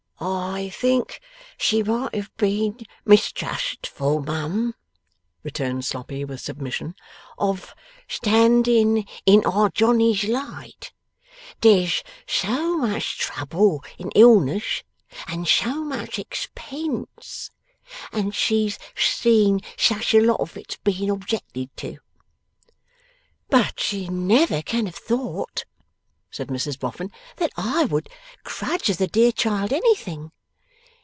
[0.23, 1.19] 'I think
[1.57, 4.75] she might have been mistrustful, mum,'
[5.41, 6.93] returned Sloppy with submission,
[7.39, 7.73] 'of
[8.07, 10.93] standing in Our Johnny's light.
[11.61, 14.83] There's so much trouble in illness,
[15.25, 17.49] and so much expense,
[18.11, 21.97] and she's seen such a lot of its being objected to.'
[23.49, 25.65] 'But she never can have thought,'
[26.33, 28.07] said Mrs Boffin, 'that I would
[28.45, 30.31] grudge the dear child anything?